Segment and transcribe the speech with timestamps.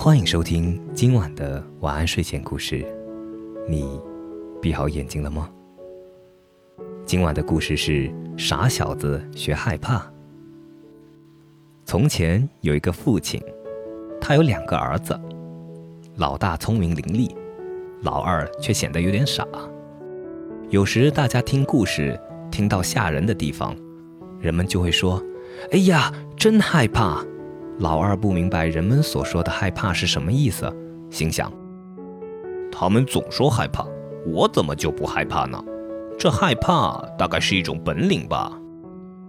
[0.00, 2.86] 欢迎收听今晚的晚安睡前故事。
[3.68, 4.00] 你
[4.62, 5.50] 闭好眼睛了吗？
[7.04, 10.08] 今晚的故事是傻小子学害怕。
[11.84, 13.42] 从前有一个父亲，
[14.20, 15.20] 他有两个儿子，
[16.14, 17.34] 老大聪明伶俐，
[18.02, 19.44] 老二却显得有点傻。
[20.70, 22.16] 有时大家听故事
[22.52, 23.76] 听到吓人的地方，
[24.38, 25.20] 人们就会说
[25.72, 27.20] ：“哎呀，真害怕！”
[27.78, 30.68] 老二不明白人们所说的害怕是什么意思，
[31.10, 31.52] 心想
[32.72, 33.86] ：“他们总说害怕，
[34.26, 35.62] 我怎么就不害怕呢？
[36.18, 38.52] 这害怕大概是一种本领吧。”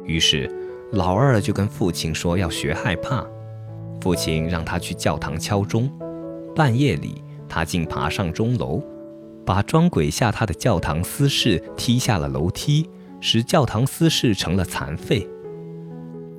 [0.03, 0.49] 于是，
[0.94, 3.23] 老二就跟父亲说要学害怕。
[4.02, 5.91] 父亲让他去教堂敲钟。
[6.55, 8.81] 半夜里，他竟爬上钟楼。
[9.45, 12.89] 把装鬼吓他的教堂司事踢下了楼梯，
[13.20, 15.27] 使教堂司事成了残废。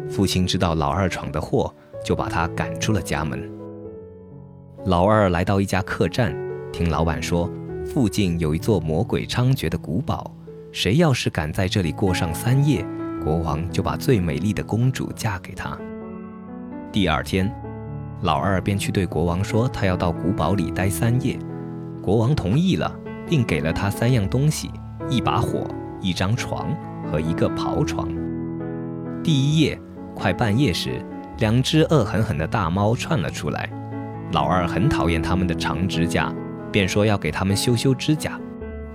[0.09, 1.73] 父亲知道老二闯的祸，
[2.05, 3.51] 就把他赶出了家门。
[4.87, 6.35] 老二来到一家客栈，
[6.73, 7.51] 听老板说，
[7.85, 10.35] 附近有一座魔鬼猖獗的古堡，
[10.73, 12.85] 谁要是敢在这里过上三夜，
[13.23, 15.79] 国王就把最美丽的公主嫁给他。
[16.91, 17.53] 第二天，
[18.23, 21.39] 老二便去对国王说，他要到古堡里待三夜。
[22.03, 22.91] 国王同意了，
[23.27, 24.71] 并给了他三样东西：
[25.11, 25.67] 一把火、
[26.01, 26.75] 一张床
[27.11, 28.09] 和一个刨床。
[29.23, 29.79] 第一夜，
[30.15, 31.05] 快半夜时，
[31.41, 33.69] 两只恶狠狠的大猫窜了出来。
[34.31, 36.33] 老二很讨厌它们的长指甲，
[36.71, 38.39] 便说要给它们修修指甲。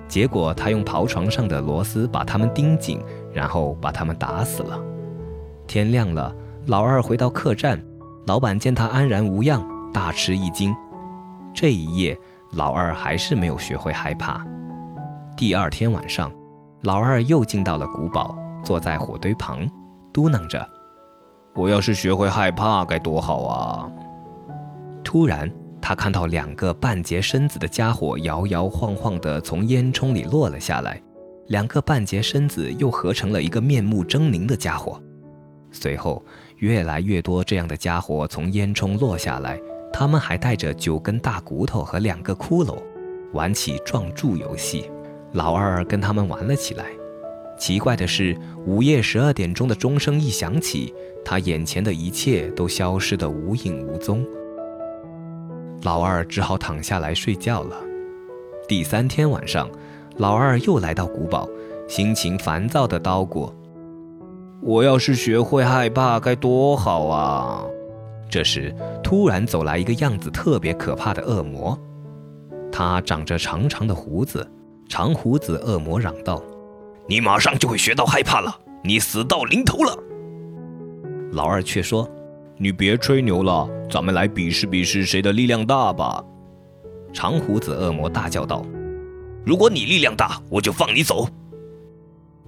[0.08, 3.02] 结果他用刨床上的螺丝把它们钉紧，
[3.34, 4.80] 然后把它们打死了。
[5.68, 6.34] 天亮了，
[6.68, 7.84] 老二回到客栈，
[8.28, 10.74] 老板见他安然无恙，大吃一惊。
[11.54, 12.18] 这一夜。
[12.52, 14.46] 老二还是没有学会害怕。
[15.36, 16.32] 第二天晚上，
[16.84, 19.70] 老二又进到了古堡，坐在火堆旁，
[20.14, 20.66] 嘟囔着
[21.56, 23.92] ：“我要是学会害怕该多好啊！”
[25.04, 31.02] 突然，他看到两个半截身子的家伙摇摇晃晃地从烟囱里落了下来，
[31.48, 35.02] 两个半截身子又合成了一个面目狰狞的家伙。
[35.72, 36.24] 随后，
[36.58, 39.60] 越来越多这样的家伙从烟囱落下来。
[39.94, 42.78] 他们还带着九根大骨头和两个骷髅，
[43.32, 44.92] 玩起撞柱游戏。
[45.32, 46.86] 老二跟他们玩了起来。
[47.58, 50.94] 奇怪的是，午夜十二点钟的钟声一响起，
[51.24, 54.26] 他眼前的一切都消失得无影无踪。
[55.84, 57.78] 老二只好躺下来睡觉了。
[58.68, 59.70] 第三天晚上，
[60.18, 61.48] 老二又来到古堡，
[61.88, 63.52] 心情烦躁地叨咕
[64.62, 67.64] ：“我要是学会害怕该多好啊！”
[68.30, 71.78] 这时，突然走来一个样子特别可怕的恶魔，
[72.72, 74.46] 他长着长长的胡子。
[74.88, 76.44] 长胡子恶魔嚷道
[77.08, 79.98] ：“你马上就会学到害怕了，你死到临头了。”
[81.34, 82.10] 老二却说
[82.58, 86.24] ：“你别吹牛了，咱们来比试比试谁的力量大吧。”
[87.12, 88.66] 长胡子恶魔大叫道
[89.46, 91.28] ：“如果你力量大，我就放你走。”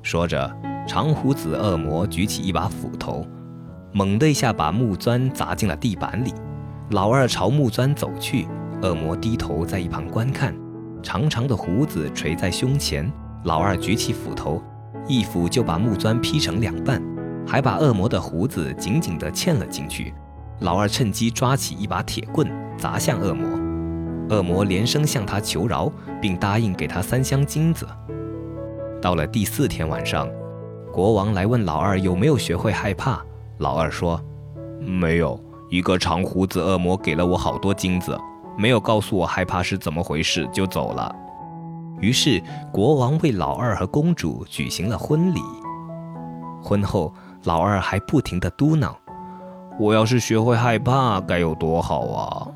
[0.04, 0.56] 说着，
[0.88, 3.26] 长胡子恶魔举起一把斧头。
[3.94, 6.34] 猛地一下，把木砖砸进了地板里。
[6.92, 8.48] 老二朝木砖走去，
[8.82, 10.56] 恶魔低头在一旁观看，
[11.02, 13.12] 长长的胡子垂在胸前。
[13.48, 14.62] 老二举起斧头，
[15.08, 17.02] 一斧就把木砖劈成两半，
[17.48, 20.14] 还把恶魔的胡子紧紧地嵌了进去。
[20.60, 22.46] 老二趁机抓起一把铁棍
[22.78, 23.48] 砸向恶魔，
[24.36, 25.90] 恶魔连声向他求饶，
[26.22, 27.88] 并答应给他三箱金子。
[29.02, 30.28] 到了第四天晚上，
[30.92, 33.24] 国王来问老二有没有学会害怕。
[33.60, 34.22] 老二说
[34.84, 38.20] ：“没有，一个长胡子恶魔给了我好多金子，
[38.58, 41.16] 没有告诉我害怕是怎么回事，就走了。”
[42.00, 42.42] 于是
[42.72, 45.42] 国王为老二和公主举行了婚礼。
[46.62, 47.14] 婚后，
[47.44, 48.94] 老二还不停地嘟囔
[49.80, 52.48] ：“我要是学会害怕该有多好啊！”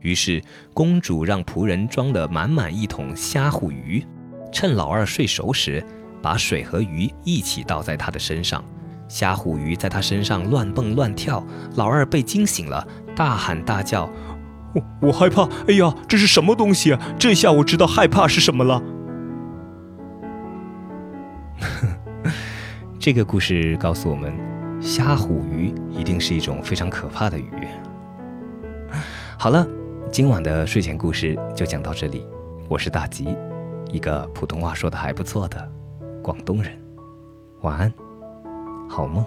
[0.00, 0.42] 于是
[0.72, 4.04] 公主让仆人装了满满一桶虾虎鱼，
[4.52, 5.84] 趁老二睡熟时，
[6.22, 8.64] 把水和鱼一起倒在他的身上。
[9.08, 11.44] 虾虎鱼在他身上乱蹦乱跳，
[11.76, 14.10] 老二被惊醒了，大喊大叫
[14.74, 15.48] ：“我我害怕！
[15.68, 16.92] 哎呀，这是什么东西？
[16.92, 18.82] 啊这下我知道害怕是什么了。
[22.98, 24.32] ”这个故事告诉我们，
[24.80, 27.50] 虾虎鱼一定是一种非常可怕的鱼。
[29.38, 29.66] 好了，
[30.10, 32.26] 今晚的睡前故事就讲到这里。
[32.68, 33.36] 我是大吉，
[33.92, 35.72] 一个普通话说的还不错的
[36.22, 36.72] 广东人。
[37.62, 37.92] 晚安。
[38.88, 39.24] 好梦。